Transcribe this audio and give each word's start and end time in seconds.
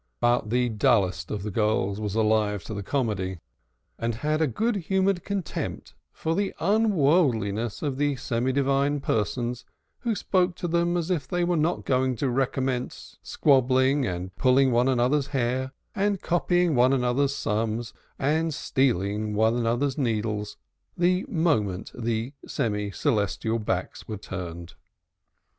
But 0.19 0.49
the 0.49 0.67
dullest 0.67 1.29
of 1.29 1.43
the 1.43 1.51
girls 1.51 1.99
was 2.01 2.15
alive 2.15 2.63
to 2.63 2.73
the 2.73 2.81
comedy, 2.81 3.37
and 3.99 4.15
had 4.15 4.41
a 4.41 4.47
good 4.47 4.75
humored 4.77 5.23
contempt 5.23 5.93
for 6.11 6.33
the 6.33 6.55
unworldliness 6.59 7.83
of 7.83 7.97
the 7.99 8.15
semi 8.15 8.51
divine 8.51 8.99
persons 8.99 9.63
who 9.99 10.15
spoke 10.15 10.55
to 10.55 10.67
them 10.67 10.97
as 10.97 11.11
if 11.11 11.27
they 11.27 11.43
were 11.43 11.55
not 11.55 11.85
going 11.85 12.15
to 12.15 12.29
recommence 12.31 13.19
squabbling, 13.21 14.07
and 14.07 14.35
pulling 14.37 14.71
one 14.71 14.87
another's 14.87 15.27
hair, 15.27 15.71
and 15.93 16.23
copying 16.23 16.73
one 16.73 16.93
another's 16.93 17.35
sums, 17.35 17.93
and 18.17 18.55
stealing 18.55 19.35
one 19.35 19.55
another's 19.55 19.99
needles, 19.99 20.57
the 20.97 21.25
moment 21.27 21.91
the 21.93 22.33
semi 22.47 22.89
celestial 22.89 23.59
backs 23.59 24.07
were 24.07 24.17
turned. 24.17 24.73